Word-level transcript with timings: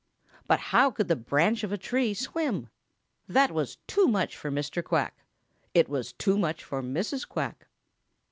But 0.47 0.59
how 0.73 0.89
could 0.89 1.09
the 1.09 1.15
branch 1.15 1.63
of 1.63 1.71
a 1.71 1.77
tree 1.77 2.15
swim? 2.15 2.69
That 3.27 3.51
was 3.51 3.77
too 3.85 4.07
much 4.07 4.35
for 4.35 4.49
Mr. 4.49 4.83
Quack. 4.83 5.23
It 5.75 5.87
was 5.87 6.11
too 6.13 6.39
much 6.39 6.63
for 6.63 6.81
Mrs. 6.81 7.29
Quack. 7.29 7.67